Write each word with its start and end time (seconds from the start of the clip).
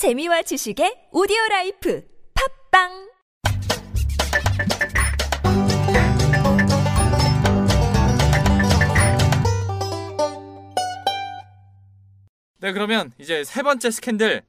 재미와 0.00 0.40
지식의 0.40 1.08
오디오 1.12 1.36
life 1.50 2.02
팟빵! 2.70 3.10
네 12.60 12.72
그러면 12.72 13.12
이제 13.18 13.44
세 13.44 13.62
번째 13.62 13.90
스캔들. 13.90 14.42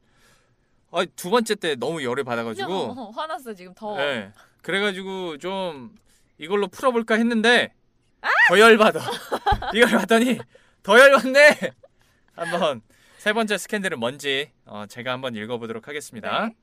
아, 0.89 1.03
두 1.17 1.29
번째 1.29 1.55
때 1.55 1.75
너무 1.75 2.01
열을 2.01 2.23
받아가지고. 2.23 2.71
어, 2.97 3.09
화났어 3.09 3.53
지금 3.53 3.73
더워. 3.73 3.97
네 3.97 4.31
그래가지고 4.61 5.37
좀 5.39 5.93
이걸로 6.37 6.69
풀어볼까 6.69 7.15
했는데 7.15 7.73
더 8.47 8.57
열받아. 8.57 9.01
이걸 9.75 9.99
봤더니 9.99 10.39
더 10.81 10.97
열받네! 10.97 11.73
한번 12.35 12.81
세 13.21 13.33
번째 13.33 13.59
스캔들은 13.59 13.99
뭔지 13.99 14.49
어, 14.65 14.85
제가 14.89 15.11
한번 15.11 15.35
읽어보도록 15.35 15.87
하겠습니다 15.87 16.47
네. 16.47 16.55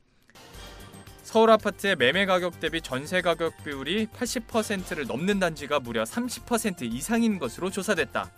서울 1.23 1.53
아파트의 1.53 1.95
매매 1.95 2.27
가격 2.27 2.59
대비 2.59 2.81
전세 2.81 3.21
가격 3.21 3.63
비율이 3.63 4.09
80%를 4.09 5.07
넘는 5.07 5.39
단지가 5.39 5.79
무려 5.79 6.03
30% 6.03 6.83
이상인 6.83 7.39
것으로 7.39 7.71
조사됐다. 7.71 8.33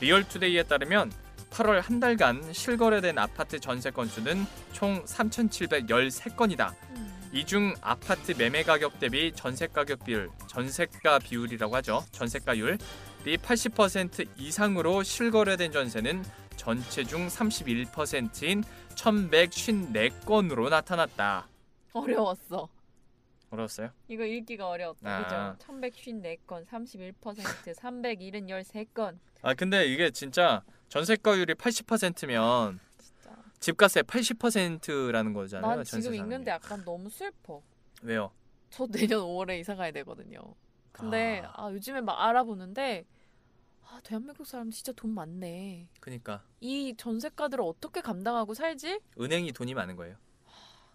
리얼투데이에 0.00 0.62
따르면 0.62 1.12
8월 1.50 1.82
한 1.82 2.00
달간 2.00 2.50
실거래된 2.50 3.18
아파트 3.18 3.60
전세 3.60 3.90
건수는 3.90 4.46
총 4.72 5.04
3,713건이다. 5.04 6.72
음. 6.96 7.28
이중 7.34 7.74
아파트 7.82 8.32
매매 8.38 8.62
가격 8.62 8.98
대비 8.98 9.32
전세 9.34 9.66
가격 9.66 10.02
비율, 10.04 10.30
전세가 10.46 11.18
비율이라고 11.18 11.76
하죠. 11.76 12.06
전세가율이 12.12 12.78
80% 13.24 14.28
이상으로 14.38 15.02
실거래된 15.02 15.72
전세는 15.72 16.24
전체 16.60 17.02
중 17.04 17.26
31%인 17.26 18.62
1,154건으로 18.94 20.68
나타났다. 20.68 21.48
어려웠어. 21.94 22.68
어려웠어요? 23.48 23.88
이거 24.08 24.26
읽기가 24.26 24.68
어려웠다. 24.68 25.10
아. 25.10 25.54
그죠? 25.56 25.66
1154건, 25.66 26.66
31%, 26.66 27.14
373건. 27.74 29.18
아 29.40 29.54
근데 29.54 29.86
이게 29.86 30.10
진짜 30.10 30.62
전세가율이 30.88 31.54
80%면 31.54 32.78
진짜. 32.98 33.36
집값의 33.60 34.02
80%라는 34.02 35.32
거잖아요. 35.32 35.76
난 35.76 35.84
지금 35.84 36.14
읽는데 36.14 36.50
약간 36.50 36.84
너무 36.84 37.08
슬퍼. 37.08 37.62
왜요? 38.02 38.32
저 38.68 38.86
내년 38.86 39.20
5월에 39.20 39.58
이사 39.60 39.74
가야 39.74 39.92
되거든요. 39.92 40.40
근데 40.92 41.42
아. 41.54 41.68
아, 41.68 41.72
요즘에 41.72 42.02
막 42.02 42.20
알아보는데 42.20 43.06
아, 43.90 44.00
대한민국 44.04 44.46
사람 44.46 44.70
진짜 44.70 44.92
돈 44.92 45.10
많네. 45.10 45.88
그니까 45.98 46.44
이 46.60 46.94
전세가들을 46.96 47.62
어떻게 47.64 48.00
감당하고 48.00 48.54
살지? 48.54 49.00
은행이 49.20 49.52
돈이 49.52 49.74
많은 49.74 49.96
거예요. 49.96 50.16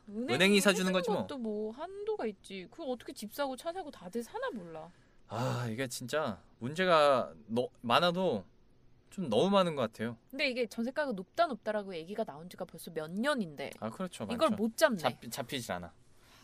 은행이, 0.08 0.34
은행이 0.34 0.62
사주는 0.62 0.92
해주는 0.92 0.94
거지 0.94 1.10
뭐. 1.10 1.22
것도 1.22 1.38
뭐 1.38 1.72
한도가 1.74 2.26
있지. 2.28 2.68
그걸 2.72 2.88
어떻게 2.90 3.12
집 3.12 3.34
사고 3.34 3.58
차 3.58 3.74
사고 3.74 3.92
다들 3.92 4.24
사나 4.24 4.50
몰라. 4.52 4.90
아 5.28 5.68
이게 5.70 5.88
진짜 5.88 6.42
문제가 6.60 7.34
너, 7.48 7.68
많아도 7.82 8.46
좀 9.10 9.30
너무 9.30 9.50
많은 9.50 9.76
것 9.76 9.82
같아요. 9.82 10.18
근데 10.30 10.50
이게 10.50 10.66
전세가가 10.68 11.12
높다 11.12 11.48
높다라고 11.48 11.96
얘기가 11.96 12.24
나온 12.24 12.48
지가 12.50 12.64
벌써 12.66 12.92
몇 12.92 13.12
년인데 13.12 13.72
아 13.80 13.90
그렇죠. 13.90 14.24
이걸 14.26 14.52
많죠. 14.52 14.56
못 14.56 14.78
잡네. 14.78 14.98
잡, 15.00 15.14
잡히질 15.30 15.72
않아. 15.74 15.92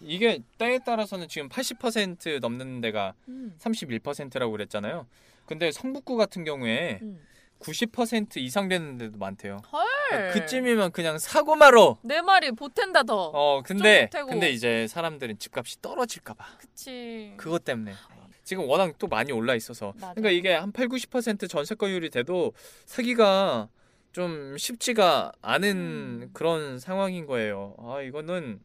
이게 0.01 0.41
때에 0.57 0.79
따라서는 0.79 1.27
지금 1.27 1.47
80% 1.47 2.39
넘는 2.39 2.81
데가 2.81 3.13
음, 3.27 3.55
31%라고 3.59 4.51
그랬잖아요. 4.51 5.05
근데 5.51 5.69
성북구 5.69 6.15
같은 6.15 6.45
경우에 6.45 6.99
음. 7.01 7.19
90% 7.59 8.37
이상 8.37 8.69
되는 8.69 8.97
데도 8.97 9.17
많대요. 9.17 9.57
헐. 9.69 10.31
그쯤이면 10.31 10.93
그냥 10.93 11.19
사고 11.19 11.57
말어. 11.57 11.97
내 12.03 12.21
말이 12.21 12.51
보탠다 12.51 13.03
더. 13.03 13.25
어 13.33 13.61
근데. 13.61 14.09
근데 14.29 14.49
이제 14.49 14.87
사람들은 14.87 15.39
집값이 15.39 15.81
떨어질까 15.81 16.35
봐 16.35 16.45
그치. 16.57 17.33
그것 17.35 17.65
때문에 17.65 17.91
지금 18.45 18.65
워낙 18.67 18.97
또 18.97 19.07
많이 19.07 19.33
올라 19.33 19.53
있어서 19.53 19.91
맞아. 19.95 20.13
그러니까 20.13 20.31
이게 20.31 20.53
한 20.53 20.71
8, 20.71 20.87
90% 20.87 21.49
전세가율이 21.49 22.09
돼도 22.11 22.53
사기가 22.85 23.67
좀 24.13 24.57
쉽지가 24.57 25.33
않은 25.41 25.69
음. 25.77 26.29
그런 26.31 26.79
상황인 26.79 27.25
거예요. 27.25 27.75
아 27.77 28.01
이거는 28.01 28.61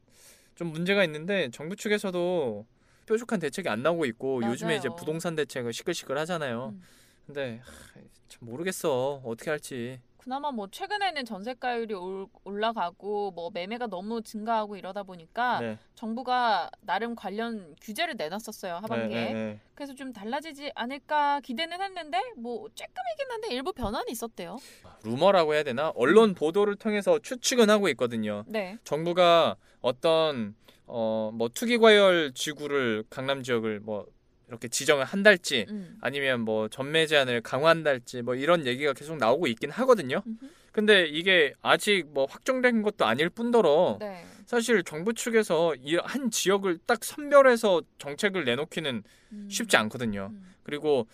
좀 0.55 0.69
문제가 0.69 1.03
있는데 1.03 1.51
정부 1.51 1.75
측에서도 1.75 2.65
뾰족한 3.07 3.41
대책이 3.41 3.69
안 3.69 3.83
나오고 3.83 4.05
있고 4.07 4.43
요즘에 4.45 4.77
이제 4.77 4.89
맞아요. 4.89 4.97
부동산 4.97 5.35
대책을 5.37 5.73
시끌시끌 5.73 6.19
하잖아요. 6.19 6.75
음. 6.75 6.83
근데 7.27 7.61
하, 7.65 8.01
참 8.29 8.41
모르겠어 8.41 9.23
어떻게 9.25 9.51
할지. 9.51 10.01
그나마 10.19 10.51
뭐 10.51 10.67
최근에는 10.69 11.25
전세가율이 11.25 11.95
올, 11.95 12.27
올라가고 12.43 13.31
뭐 13.31 13.51
매매가 13.55 13.87
너무 13.87 14.23
증가하고 14.23 14.77
이러다 14.77 15.05
보니까 15.05 15.61
네. 15.61 15.79
정부가 15.95 16.69
나름 16.81 17.15
관련 17.15 17.77
규제를 17.81 18.17
내놨었어요 18.17 18.75
하반기에. 18.75 19.09
네, 19.09 19.33
네, 19.33 19.33
네. 19.33 19.61
그래서 19.77 19.95
좀 19.95 20.13
달라지지 20.13 20.73
않을까 20.75 21.39
기대는 21.43 21.81
했는데 21.81 22.19
뭐 22.37 22.69
조금이긴 22.75 23.31
한데 23.31 23.55
일부 23.55 23.73
변화는 23.73 24.09
있었대요. 24.09 24.57
루머라고 25.05 25.55
해야 25.55 25.63
되나? 25.63 25.93
언론 25.95 26.35
보도를 26.35 26.75
통해서 26.75 27.21
추측은 27.21 27.71
하고 27.71 27.89
있거든요. 27.91 28.43
네. 28.49 28.79
정부가 28.83 29.55
어떤 29.81 30.57
어 30.87 31.31
뭐 31.35 31.49
투기 31.49 31.79
과열 31.79 32.33
지구를 32.35 33.05
강남 33.11 33.43
지역을 33.43 33.81
뭐 33.81 34.07
이렇게 34.49 34.69
지정을 34.69 35.05
한달지 35.05 35.67
음. 35.69 35.99
아니면 36.01 36.41
뭐 36.43 36.69
전매 36.69 37.07
제한을 37.07 37.41
강화한달지 37.41 38.23
뭐 38.23 38.35
이런 38.37 38.65
얘기가 38.67 38.93
계속 38.93 39.17
나오고 39.17 39.49
있긴 39.49 39.71
하거든요. 39.71 40.23
음흠. 40.27 40.47
근데 40.73 41.07
이게 41.07 41.53
아직 41.63 42.05
뭐 42.09 42.27
확정된 42.27 42.83
것도 42.83 43.05
아닐 43.07 43.29
뿐더러 43.31 43.97
네. 44.01 44.25
사실 44.47 44.85
정부 44.85 45.15
측에서 45.15 45.75
이 45.77 45.97
한 45.97 46.31
지역을 46.31 46.79
딱 46.87 47.03
선별해서 47.03 47.83
정책을 47.99 48.45
내놓기는 48.45 49.03
음. 49.33 49.49
쉽지 49.51 49.77
않거든요. 49.79 50.31
음. 50.33 50.55
그리고 50.63 51.09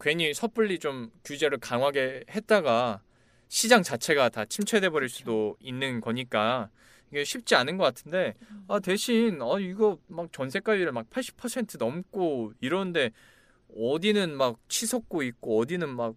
괜히 0.00 0.32
섣불리 0.34 0.78
좀 0.78 1.10
규제를 1.24 1.58
강하게 1.58 2.24
했다가 2.30 3.00
시장 3.48 3.82
자체가 3.82 4.28
다 4.28 4.44
침체돼 4.44 4.90
버릴 4.90 5.08
그렇죠. 5.08 5.16
수도 5.18 5.56
있는 5.60 6.00
거니까 6.00 6.70
이게 7.12 7.24
쉽지 7.24 7.54
않은 7.54 7.76
것 7.76 7.84
같은데 7.84 8.34
음. 8.50 8.64
아 8.68 8.80
대신 8.80 9.40
아 9.42 9.58
이거 9.60 9.98
막 10.08 10.32
전세 10.32 10.60
가율이 10.60 10.90
막80% 10.90 11.78
넘고 11.78 12.54
이러는데 12.60 13.10
어디는 13.76 14.36
막 14.36 14.58
치솟고 14.68 15.22
있고 15.22 15.60
어디는 15.60 15.94
막 15.94 16.14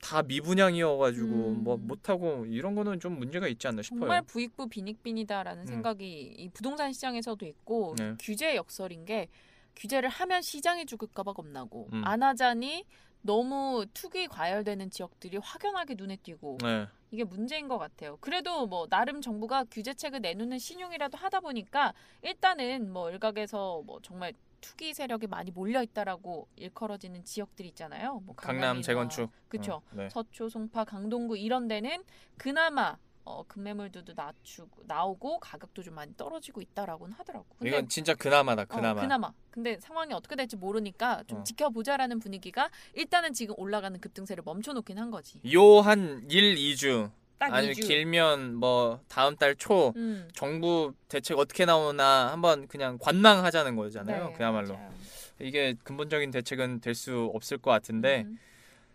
다 0.00 0.22
미분양이어가지고 0.22 1.26
음. 1.26 1.64
뭐 1.64 1.76
못하고 1.76 2.46
이런 2.46 2.74
거는 2.74 3.00
좀 3.00 3.18
문제가 3.18 3.48
있지 3.48 3.66
않나 3.66 3.82
싶어요. 3.82 4.00
정말 4.00 4.22
부익부 4.22 4.68
빈익빈이다라는 4.68 5.62
음. 5.62 5.66
생각이 5.66 6.34
이 6.36 6.48
부동산 6.50 6.92
시장에서도 6.92 7.44
있고 7.46 7.94
네. 7.98 8.14
규제 8.20 8.54
역설인 8.56 9.04
게 9.04 9.28
규제를 9.74 10.08
하면 10.08 10.42
시장이 10.42 10.86
죽을까봐 10.86 11.32
겁나고 11.32 11.88
음. 11.92 12.02
안 12.04 12.22
하자니 12.22 12.84
너무 13.26 13.84
투기 13.92 14.28
과열되는 14.28 14.90
지역들이 14.90 15.38
확연하게 15.38 15.94
눈에 15.98 16.16
띄고 16.16 16.58
네. 16.62 16.86
이게 17.10 17.24
문제인 17.24 17.68
것 17.68 17.78
같아요. 17.78 18.16
그래도 18.20 18.66
뭐 18.66 18.86
나름 18.86 19.20
정부가 19.20 19.64
규제책을 19.64 20.20
내놓는 20.20 20.58
신용이라도 20.58 21.18
하다 21.18 21.40
보니까 21.40 21.92
일단은 22.22 22.92
뭐 22.92 23.10
일각에서 23.10 23.82
뭐 23.84 24.00
정말 24.02 24.32
투기 24.60 24.94
세력이 24.94 25.26
많이 25.26 25.50
몰려 25.50 25.82
있다라고 25.82 26.48
일컬어지는 26.56 27.24
지역들 27.24 27.66
있잖아요. 27.66 28.20
뭐 28.24 28.34
강남 28.34 28.80
재건축. 28.80 29.30
그쵸. 29.48 29.74
어, 29.74 29.82
네. 29.92 30.08
서초, 30.08 30.48
송파, 30.48 30.84
강동구 30.84 31.36
이런 31.36 31.68
데는 31.68 32.02
그나마 32.36 32.96
어, 33.26 33.42
급매물들도 33.48 34.12
낮추고 34.14 34.84
나오고 34.86 35.40
가격도 35.40 35.82
좀 35.82 35.94
많이 35.94 36.16
떨어지고 36.16 36.60
있다라고는 36.60 37.12
하더라고. 37.14 37.44
근데 37.58 37.70
이건 37.70 37.88
진짜 37.88 38.14
그나마다 38.14 38.62
어, 38.62 38.66
그나마. 38.66 39.00
그나마. 39.00 39.32
근데 39.50 39.78
상황이 39.80 40.14
어떻게 40.14 40.36
될지 40.36 40.56
모르니까 40.56 41.24
좀 41.26 41.40
어. 41.40 41.44
지켜보자라는 41.44 42.20
분위기가 42.20 42.70
일단은 42.94 43.32
지금 43.32 43.56
올라가는 43.58 43.98
급등세를 44.00 44.44
멈춰놓긴 44.46 44.98
한 44.98 45.10
거지. 45.10 45.40
요 45.52 45.80
한 45.80 46.24
1, 46.30 46.54
2주 46.54 47.10
딱 47.38 47.52
아니면 47.52 47.74
2주. 47.74 47.86
길면 47.88 48.54
뭐 48.54 49.00
다음 49.08 49.36
달초 49.36 49.92
음. 49.96 50.28
정부 50.32 50.94
대책 51.08 51.36
어떻게 51.38 51.64
나오나 51.64 52.30
한번 52.30 52.68
그냥 52.68 52.96
관망하자는 52.98 53.74
거잖아요. 53.74 54.28
네, 54.28 54.32
그야말로 54.34 54.74
맞아요. 54.74 54.94
이게 55.40 55.74
근본적인 55.82 56.30
대책은 56.30 56.80
될 56.80 56.94
수 56.94 57.28
없을 57.34 57.58
것 57.58 57.72
같은데 57.72 58.22
음. 58.22 58.38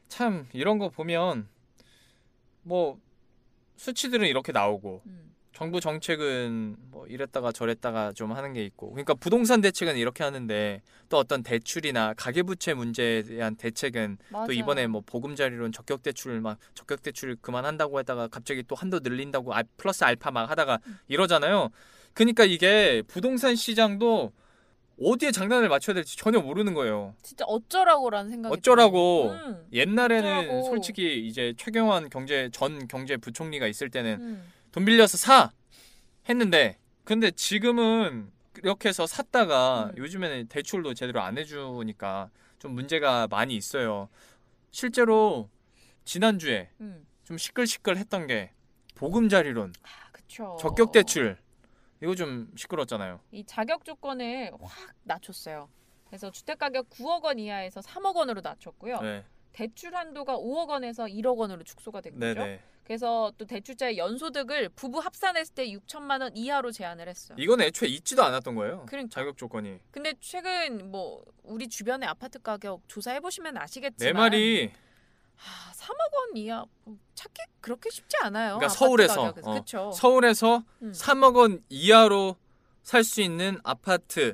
참 0.08 0.48
이런 0.54 0.80
거 0.80 0.88
보면 0.90 1.50
뭐 2.64 2.98
수치들은 3.86 4.28
이렇게 4.28 4.52
나오고 4.52 5.02
음. 5.08 5.32
정부 5.54 5.82
정책은 5.82 6.76
뭐 6.92 7.08
이랬다가 7.08 7.52
저랬다가 7.52 8.14
좀 8.14 8.32
하는 8.32 8.54
게 8.54 8.64
있고 8.64 8.92
그러니까 8.92 9.16
부동산 9.16 9.60
대책은 9.60 9.98
이렇게 9.98 10.24
하는데 10.24 10.82
또 11.10 11.18
어떤 11.18 11.42
대출이나 11.44 12.14
가계부채 12.14 12.76
문제에 12.76 13.24
대한 13.24 13.56
대책은 13.56 14.18
또 14.32 14.38
맞아요. 14.38 14.52
이번에 14.52 14.86
뭐 14.88 15.02
보금자리론 15.06 15.72
적격 15.72 16.04
대출 16.04 16.40
막 16.42 16.58
적격 16.76 17.02
대출 17.02 17.36
그만한다고 17.42 17.98
했다가 18.00 18.28
갑자기 18.28 18.64
또 18.68 18.76
한도 18.76 19.00
늘린다고 19.00 19.54
알- 19.54 19.66
플러스 19.78 20.04
알파 20.04 20.30
막 20.32 20.50
하다가 20.50 20.80
음. 20.86 21.00
이러잖아요. 21.08 21.70
그러니까 22.14 22.46
이게 22.46 23.02
부동산 23.08 23.56
시장도 23.56 24.32
어디에 25.04 25.32
장단을 25.32 25.70
맞춰야 25.70 25.94
될지 25.94 26.18
전혀 26.18 26.40
모르는 26.40 26.74
거예요. 26.74 27.16
진짜 27.24 27.46
어쩌라고라는 27.46 28.30
생각이 28.30 28.54
어쩌라고. 28.54 29.32
음. 29.32 29.68
옛날에는 29.74 30.40
어쩌라고. 30.40 30.64
솔직히 30.64 31.28
이제 31.28 31.54
최경환 31.58 32.10
경제 32.10 32.50
전 32.52 32.88
경제 32.88 33.18
부총리가 33.18 33.68
있을 33.68 33.90
때는 33.90 34.18
음. 34.20 34.52
돈 34.72 34.86
빌려서 34.86 35.18
사 35.18 35.52
했는데 36.30 36.78
근데 37.04 37.32
지금은 37.32 38.32
이렇게 38.58 38.90
해서 38.90 39.08
샀다가 39.08 39.92
음. 39.92 39.98
요즘에는 39.98 40.48
대출도 40.48 40.94
제대로 40.94 41.22
안 41.22 41.38
해주니까 41.38 42.30
좀 42.60 42.74
문제가 42.74 43.28
많이 43.28 43.56
있어요. 43.56 44.08
실제로 44.72 45.50
지난주에 46.06 46.70
음. 46.80 47.06
좀 47.24 47.38
시끌시끌했던 47.38 48.28
게 48.28 48.52
보금자리론, 48.96 49.74
아. 49.84 50.58
적격 50.58 50.92
대출 50.92 51.38
이거 52.02 52.16
좀 52.16 52.52
시끄러웠잖아요. 52.56 53.20
이 53.32 53.44
자격 53.46 53.86
조건을 53.86 54.52
확 54.62 54.94
낮췄어요. 55.04 55.70
그래서 56.08 56.32
주택 56.32 56.58
가격 56.60 56.90
9억 56.90 57.24
원 57.24 57.40
이하에서 57.40 57.80
3억 57.82 58.16
원으로 58.16 58.42
낮췄고요. 58.42 59.02
네, 59.02 59.24
대출 59.54 59.96
한도가 59.96 60.38
5억 60.38 60.70
원에서 60.70 61.06
1억 61.06 61.38
원으로 61.38 61.64
축소가 61.64 62.02
된 62.02 62.14
네, 62.18 62.34
거죠. 62.34 62.46
네. 62.46 62.60
그래서 62.84 63.32
또 63.38 63.46
대출자의 63.46 63.98
연소득을 63.98 64.70
부부 64.70 65.00
합산했을 65.00 65.54
때 65.54 65.68
6천만 65.68 66.22
원 66.22 66.36
이하로 66.36 66.72
제한을 66.72 67.08
했어요. 67.08 67.38
이건 67.40 67.62
애초에 67.62 67.88
있지도 67.88 68.24
않았던 68.24 68.56
거예요. 68.56 68.86
그러니까. 68.88 69.14
자격 69.14 69.38
조건이. 69.38 69.80
근데 69.92 70.14
최근 70.20 70.92
뭐 70.92 71.24
우리 71.44 71.70
주변의 71.70 72.10
아파트 72.10 72.42
가격 72.42 72.82
조사해 72.88 73.20
보시면 73.22 73.58
아시겠지만 73.58 74.14
내 74.14 74.20
말이 74.20 74.72
아, 75.38 75.71
3억 75.71 75.71
원 75.71 75.71
이하 76.36 76.66
뭐 76.84 76.98
찾기 77.16 77.42
그렇게 77.62 77.90
쉽지 77.90 78.18
않아요. 78.22 78.56
그러니까 78.58 78.70
서울에서. 78.70 79.34
어. 79.44 79.92
서울에서 79.92 80.64
음. 80.82 80.92
3억 80.92 81.36
원 81.36 81.62
이하로 81.70 82.36
살 82.84 83.04
수 83.04 83.22
있는 83.22 83.60
아파트 83.64 84.34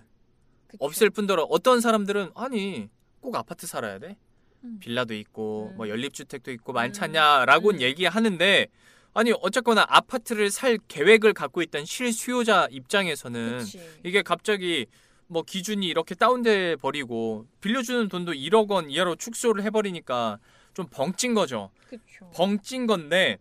그쵸. 0.67 0.77
없을 0.85 1.09
뿐더러 1.09 1.43
어떤 1.43 1.81
사람들은 1.81 2.31
아니 2.35 2.89
꼭 3.19 3.35
아파트 3.35 3.67
살아야 3.67 3.99
돼? 3.99 4.17
음. 4.63 4.77
빌라도 4.79 5.13
있고 5.15 5.69
음. 5.73 5.77
뭐 5.77 5.89
연립주택도 5.89 6.51
있고 6.51 6.71
많잖냐라고 6.73 7.71
음. 7.71 7.81
얘기하는데 7.81 8.67
아니 9.13 9.33
어쨌거나 9.41 9.85
아파트를 9.89 10.49
살 10.51 10.77
계획을 10.87 11.33
갖고 11.33 11.61
있던 11.61 11.85
실수요자 11.85 12.67
입장에서는 12.71 13.57
그치. 13.59 13.81
이게 14.03 14.21
갑자기 14.21 14.85
뭐 15.27 15.41
기준이 15.43 15.85
이렇게 15.87 16.15
다운돼 16.15 16.77
버리고 16.77 17.45
빌려주는 17.59 18.07
돈도 18.07 18.31
1억 18.33 18.69
원 18.69 18.89
이하로 18.89 19.15
축소를 19.15 19.63
해버리니까 19.63 20.39
좀 20.77 20.85
벙찐 20.91 21.33
거죠. 21.33 21.71
그쵸. 21.87 22.29
벙찐 22.35 22.85
건데 22.85 23.39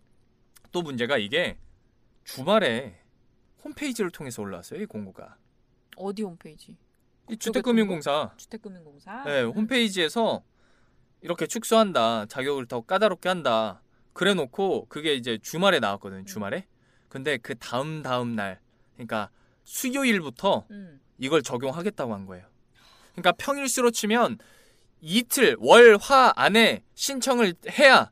또 0.72 0.80
문제가 0.80 1.18
이게 1.18 1.58
주말에 2.24 2.98
홈페이지를 3.62 4.10
통해서 4.10 4.40
올라왔어요 4.40 4.80
이 4.80 4.86
공고가. 4.86 5.36
어디 5.98 6.22
홈페이지? 6.22 6.78
이 7.28 7.36
주택금융공사 7.36 8.32
주택금융공사. 8.38 9.22
네, 9.24 9.42
홈페이지에서 9.42 10.44
이렇게 11.20 11.46
축소한다. 11.46 12.24
자격을 12.24 12.68
더 12.68 12.80
까다롭게 12.80 13.28
한다. 13.28 13.82
그래 14.14 14.32
놓고 14.32 14.86
그게 14.88 15.12
이제 15.12 15.36
주말에 15.36 15.78
나왔거든. 15.78 16.24
주말에. 16.24 16.66
근데 17.10 17.36
그 17.36 17.54
다음 17.54 18.02
다음 18.02 18.34
날 18.34 18.60
그러니까 18.94 19.28
수요일부터 19.64 20.66
음. 20.70 21.02
이걸 21.18 21.42
적용하겠다고 21.42 22.14
한 22.14 22.24
거예요. 22.24 22.46
그러니까 23.12 23.32
평일 23.32 23.68
수로 23.68 23.90
치면 23.90 24.38
이틀 25.00 25.56
월 25.58 25.96
화 26.00 26.32
안에 26.37 26.82
신청을 26.94 27.54
해야 27.78 28.10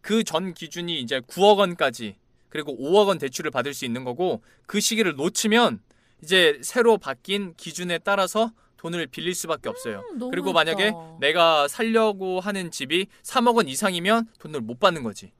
그 0.00 0.24
전 0.24 0.54
기준이 0.54 1.00
이제 1.00 1.20
9억 1.20 1.58
원까지 1.58 2.16
그리고 2.48 2.76
5억 2.76 3.08
원 3.08 3.18
대출을 3.18 3.50
받을 3.50 3.74
수 3.74 3.84
있는 3.84 4.04
거고 4.04 4.42
그 4.66 4.80
시기를 4.80 5.16
놓치면 5.16 5.80
이제 6.22 6.58
새로 6.62 6.98
바뀐 6.98 7.54
기준에 7.56 7.98
따라서 7.98 8.52
돈을 8.78 9.08
빌릴 9.08 9.34
수밖에 9.34 9.68
없어요. 9.68 10.02
음, 10.12 10.30
그리고. 10.30 10.52
만약에 10.52 10.92
내가 11.20 11.66
살려고 11.68 12.38
하는 12.40 12.70
집이 12.70 13.06
3억 13.22 13.56
원 13.56 13.68
이상이면 13.68 14.28
돈을 14.38 14.60
못 14.60 14.78
받는 14.78 15.02
거지. 15.02 15.32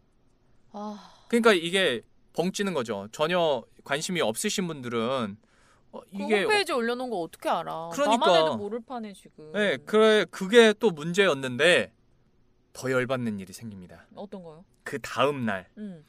아, 0.72 1.12
그러니까 1.28 1.52
이게 1.52 2.02
벙찌는 2.34 2.74
거죠. 2.74 3.08
전혀 3.12 3.62
관심이 3.84 4.20
없으신 4.20 4.66
분들은 4.66 5.36
어, 5.92 6.00
그 6.00 6.06
이게 6.12 6.42
홈페이지에 6.42 6.74
올려놓은 6.74 7.10
거 7.10 7.16
어떻게 7.20 7.48
알아? 7.48 7.90
그러니까. 7.92 8.26
나만 8.26 8.40
해도 8.42 8.56
모를 8.56 8.80
판에 8.84 9.12
지금. 9.14 9.52
네, 9.52 9.76
그래 9.78 10.24
그게 10.30 10.72
또 10.78 10.90
문제였는데 10.90 11.92
더 12.72 12.90
열받는 12.90 13.38
일이 13.40 13.52
생깁니다. 13.52 14.06
어떤 14.14 14.42
거요? 14.42 14.64
그 14.84 14.98
다음 15.00 15.44
날 15.44 15.68
음. 15.78 16.04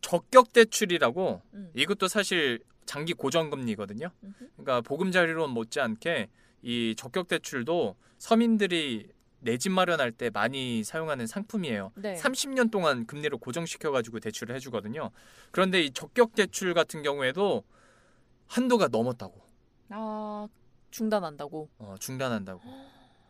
적격 0.00 0.52
대출이라고 0.52 1.42
음. 1.54 1.70
이것도 1.74 2.08
사실 2.08 2.60
장기 2.86 3.12
고정금리거든요. 3.14 4.10
음흠. 4.22 4.34
그러니까 4.56 4.80
보금자리론 4.82 5.50
못지않게 5.50 6.28
이 6.62 6.94
적격 6.96 7.28
대출도 7.28 7.96
서민들이 8.18 9.08
내 9.40 9.58
집 9.58 9.72
마련할 9.72 10.10
때 10.10 10.30
많이 10.30 10.82
사용하는 10.84 11.26
상품이에요. 11.26 11.92
네. 11.96 12.14
30년 12.14 12.70
동안 12.70 13.06
금리를 13.06 13.36
고정시켜 13.36 13.90
가지고 13.90 14.18
대출을 14.18 14.54
해 14.54 14.58
주거든요. 14.58 15.10
그런데 15.50 15.82
이 15.82 15.90
적격 15.90 16.34
대출 16.34 16.72
같은 16.72 17.02
경우에도 17.02 17.62
한도가 18.54 18.86
넘었다고 18.88 19.40
아 19.90 20.46
중단한다고. 20.92 21.68
어, 21.78 21.96
중단한다고. 21.98 22.60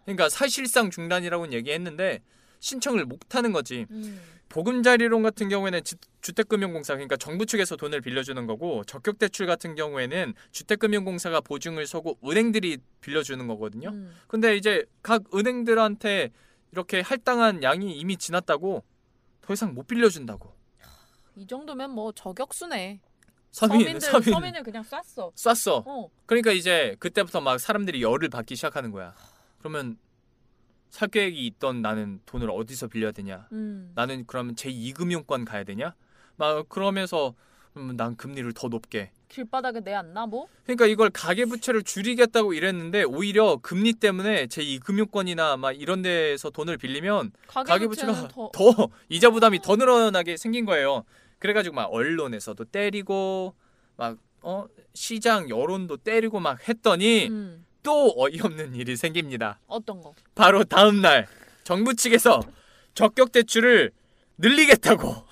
그러니까 0.04 0.28
사실상 0.28 0.90
중단이라고는 0.90 1.54
얘기했는데 1.54 2.20
신청을 2.60 3.06
못하는 3.06 3.52
거지. 3.52 3.86
음. 3.90 4.20
보금자리론 4.50 5.22
같은 5.22 5.48
경우에는 5.48 5.82
지- 5.82 5.96
주택금융공사 6.20 6.92
그러니까 6.92 7.16
정부 7.16 7.46
측에서 7.46 7.76
돈을 7.76 8.02
빌려주는 8.02 8.46
거고 8.46 8.84
적격대출 8.84 9.46
같은 9.46 9.74
경우에는 9.74 10.34
주택금융공사가 10.52 11.40
보증을 11.40 11.86
서고 11.86 12.18
은행들이 12.22 12.76
빌려주는 13.00 13.46
거거든요. 13.46 13.88
음. 13.88 14.14
근데 14.28 14.56
이제 14.58 14.84
각 15.02 15.22
은행들한테 15.34 16.30
이렇게 16.72 17.00
할당한 17.00 17.62
양이 17.62 17.96
이미 17.98 18.18
지났다고 18.18 18.84
더 19.40 19.52
이상 19.54 19.72
못 19.72 19.86
빌려준다고. 19.86 20.52
이 21.36 21.46
정도면 21.46 21.90
뭐 21.92 22.12
저격수네. 22.12 23.00
서민 23.58 24.00
서민 24.00 24.32
서민을 24.34 24.62
그냥 24.64 24.82
쐈어. 24.82 25.30
쐈어. 25.36 25.84
어. 25.86 26.08
그러니까 26.26 26.50
이제 26.50 26.96
그때부터 26.98 27.40
막 27.40 27.60
사람들이 27.60 28.02
열을 28.02 28.28
받기 28.28 28.56
시작하는 28.56 28.90
거야. 28.90 29.14
그러면 29.60 29.96
살 30.90 31.08
계획이 31.08 31.46
있던 31.46 31.80
나는 31.80 32.20
돈을 32.26 32.50
어디서 32.50 32.88
빌려야 32.88 33.12
되냐? 33.12 33.46
음. 33.52 33.92
나는 33.94 34.24
그러면 34.26 34.56
제2금융권 34.56 35.46
가야 35.46 35.62
되냐? 35.62 35.94
막 36.34 36.68
그러면서 36.68 37.34
음, 37.76 37.96
난 37.96 38.16
금리를 38.16 38.52
더 38.54 38.66
높게. 38.66 39.12
길바닥에 39.28 39.80
내안나 39.80 40.26
뭐? 40.26 40.46
그러니까 40.64 40.86
이걸 40.86 41.10
가계 41.10 41.44
부채를 41.44 41.82
줄이겠다고 41.84 42.54
이랬는데 42.54 43.04
오히려 43.04 43.56
금리 43.62 43.92
때문에 43.92 44.46
제2 44.46 44.80
금융권이나 44.84 45.56
막 45.58 45.72
이런 45.72 46.02
데서 46.02 46.50
돈을 46.50 46.76
빌리면 46.76 47.30
가계, 47.48 47.86
부채가 47.86 48.28
더 48.28 48.50
더 48.52 48.88
이자 49.08 49.30
부담이 49.30 49.60
더 49.62 49.76
늘어나게 49.76 50.36
생긴 50.36 50.64
거예요. 50.64 51.04
그래가지고 51.38 51.74
막 51.74 51.84
언론에서도 51.92 52.64
때리고 52.66 53.54
막 53.96 54.16
어, 54.42 54.66
시장 54.92 55.48
여론도 55.48 55.98
때리고 55.98 56.40
막 56.40 56.68
했더니 56.68 57.28
음. 57.28 57.64
또 57.82 58.14
어이없는 58.16 58.74
일이 58.74 58.96
생깁니다. 58.96 59.60
어떤 59.66 60.00
거? 60.00 60.14
바로 60.34 60.64
다음 60.64 61.00
날 61.00 61.26
정부 61.64 61.94
측에서 61.94 62.40
적격 62.94 63.32
대출을 63.32 63.90
늘리겠다고 64.38 65.14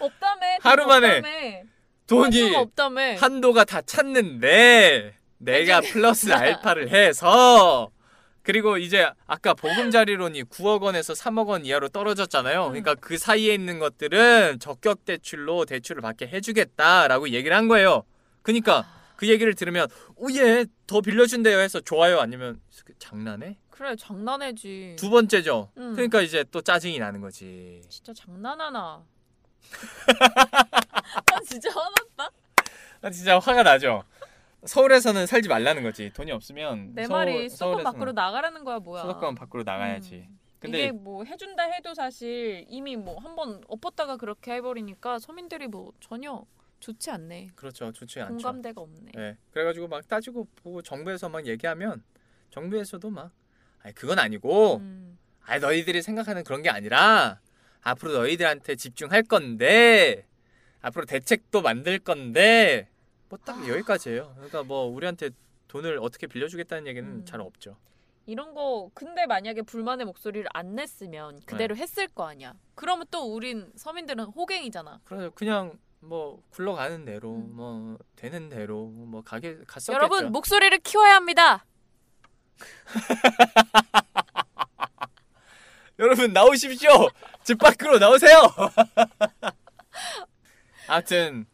없다며. 0.00 0.46
하루 0.60 0.82
돈 0.82 0.88
만에 0.88 1.16
없다며. 1.18 1.64
돈이 2.06 2.54
없다며. 2.56 3.14
한도가 3.16 3.64
다 3.64 3.80
찼는데 3.82 5.14
내가 5.38 5.80
플러스 5.80 6.32
알파를 6.32 6.90
해서 6.90 7.90
그리고 8.44 8.76
이제 8.76 9.10
아까 9.26 9.54
보금자리론이 9.54 10.44
9억 10.44 10.82
원에서 10.82 11.14
3억 11.14 11.48
원 11.48 11.64
이하로 11.64 11.88
떨어졌잖아요. 11.88 12.68
그러니까 12.68 12.94
그 12.94 13.16
사이에 13.16 13.54
있는 13.54 13.78
것들은 13.78 14.58
적격 14.60 15.06
대출로 15.06 15.64
대출을 15.64 16.02
받게 16.02 16.28
해주겠다라고 16.28 17.30
얘기를 17.30 17.56
한 17.56 17.68
거예요. 17.68 18.04
그러니까 18.42 18.86
그 19.16 19.28
얘기를 19.28 19.54
들으면 19.54 19.88
오예 20.16 20.66
더 20.86 21.00
빌려준대요 21.00 21.58
해서 21.58 21.80
좋아요 21.80 22.20
아니면 22.20 22.60
장난해? 22.98 23.56
그래 23.70 23.96
장난해지. 23.96 24.96
두 24.98 25.08
번째죠. 25.08 25.70
음. 25.78 25.94
그러니까 25.94 26.20
이제 26.20 26.44
또 26.50 26.60
짜증이 26.60 26.98
나는 26.98 27.22
거지. 27.22 27.80
진짜 27.88 28.12
장난하나. 28.12 29.02
아 31.32 31.40
진짜 31.48 31.70
화났다. 31.70 32.30
아, 33.00 33.10
진짜 33.10 33.38
화가 33.38 33.62
나죠. 33.62 34.02
서울에서는 34.66 35.26
살지 35.26 35.48
말라는 35.48 35.82
거지. 35.82 36.10
돈이 36.12 36.32
없으면 36.32 36.94
내 36.94 37.04
서울- 37.04 37.18
말이 37.26 37.48
수도권 37.48 37.84
밖으로 37.84 38.12
나가라는 38.12 38.64
거야 38.64 38.78
뭐야. 38.78 39.02
수도권 39.02 39.34
밖으로 39.34 39.62
나가야지. 39.62 40.26
음. 40.28 40.38
근데 40.60 40.84
이게 40.84 40.92
뭐 40.92 41.24
해준다 41.24 41.64
해도 41.64 41.92
사실 41.92 42.64
이미 42.68 42.96
뭐 42.96 43.18
한번 43.20 43.62
엎었다가 43.68 44.16
그렇게 44.16 44.52
해버리니까 44.54 45.18
서민들이 45.18 45.66
뭐 45.68 45.92
전혀 46.00 46.42
좋지 46.80 47.10
않네. 47.10 47.50
그렇죠. 47.54 47.92
좋지 47.92 48.20
않죠. 48.20 48.32
공감대가 48.34 48.80
없네. 48.80 49.12
네. 49.14 49.36
그래가지고 49.52 49.88
막 49.88 50.06
따지고 50.08 50.48
보고 50.56 50.80
정부에서 50.80 51.28
막 51.28 51.46
얘기하면 51.46 52.02
정부에서도 52.50 53.10
막 53.10 53.30
아니 53.82 53.94
그건 53.94 54.18
아니고 54.18 54.76
음. 54.76 55.18
아니 55.42 55.60
너희들이 55.60 56.00
생각하는 56.00 56.44
그런 56.44 56.62
게 56.62 56.70
아니라 56.70 57.40
앞으로 57.82 58.12
너희들한테 58.12 58.76
집중할 58.76 59.24
건데 59.24 60.26
앞으로 60.80 61.04
대책도 61.04 61.60
만들 61.60 61.98
건데 61.98 62.88
뭐딱 63.34 63.58
아. 63.58 63.68
여기까지예요. 63.68 64.32
그러니까 64.36 64.62
뭐 64.62 64.84
우리한테 64.84 65.30
돈을 65.68 65.98
어떻게 66.00 66.26
빌려주겠다는 66.26 66.86
얘기는 66.86 67.08
음. 67.08 67.24
잘 67.24 67.40
없죠. 67.40 67.76
이런 68.26 68.54
거 68.54 68.90
근데 68.94 69.26
만약에 69.26 69.62
불만의 69.62 70.06
목소리를 70.06 70.46
안 70.54 70.74
냈으면 70.74 71.40
그대로 71.44 71.74
네. 71.74 71.82
했을 71.82 72.08
거 72.08 72.26
아니야. 72.26 72.54
그러면 72.74 73.06
또 73.10 73.34
우린 73.34 73.70
서민들은 73.76 74.24
호갱이잖아. 74.24 75.00
그래서 75.04 75.30
그냥 75.30 75.78
뭐 76.00 76.42
굴러가는 76.50 77.04
대로 77.04 77.34
음. 77.34 77.56
뭐 77.56 77.98
되는 78.16 78.48
대로 78.48 78.86
뭐 78.86 79.22
가게 79.22 79.58
갔었겠죠. 79.66 79.92
여러분 79.92 80.32
목소리를 80.32 80.78
키워야 80.78 81.16
합니다. 81.16 81.66
여러분 85.98 86.32
나오십시오. 86.32 87.08
집 87.42 87.58
밖으로 87.58 87.98
나오세요. 87.98 88.38
아무튼 90.88 91.46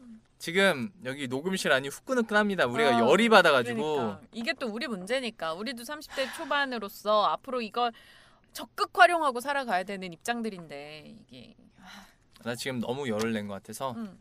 지금 0.51 0.91
여기 1.05 1.29
녹음실 1.29 1.71
안이 1.71 1.89
후끈후끈합니다. 1.89 2.65
우리가 2.67 2.97
어, 2.97 3.11
열이 3.11 3.29
받아가지고 3.29 3.95
그러니까. 3.97 4.21
이게 4.33 4.55
또 4.55 4.69
우리 4.69 4.89
문제니까 4.89 5.53
우리도 5.53 5.83
30대 5.83 6.35
초반으로서 6.35 7.25
앞으로 7.27 7.61
이걸 7.61 7.93
적극 8.55 8.91
활용하고 8.99 9.41
살아가야 9.41 9.85
되는 9.85 10.11
입장들인데 10.15 11.15
이게 11.29 11.55
나 12.43 12.55
지금 12.55 12.81
너무 12.81 13.07
열을 13.07 13.35
낸 13.35 13.49
것 13.49 13.55
같아서 13.55 13.91
음. 13.93 14.19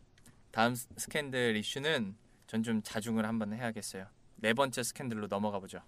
다음 0.52 0.74
스- 0.74 0.88
스캔들 0.98 1.56
이슈는 1.56 2.14
전 2.46 2.62
좀 2.62 2.82
자중을 2.82 3.24
한번 3.26 3.54
해야겠어요. 3.54 4.06
네 4.36 4.52
번째 4.52 4.82
스캔들로 4.82 5.26
넘어가 5.26 5.58
보죠. 5.58 5.80